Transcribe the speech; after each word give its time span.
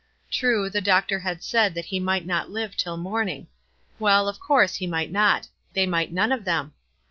True, 0.31 0.67
the 0.67 0.81
doctor 0.81 1.19
had 1.19 1.43
said 1.43 1.75
that 1.75 1.85
he 1.93 1.99
might 1.99 2.25
not 2.25 2.49
live 2.49 2.75
till 2.75 2.97
morning. 2.97 3.45
Well, 3.99 4.27
of 4.27 4.39
course 4.39 4.77
he 4.77 4.87
might 4.87 5.11
not; 5.11 5.47
they 5.73 5.85
might 5.85 6.11
none 6.11 6.31
of 6.31 6.43
them. 6.43 6.73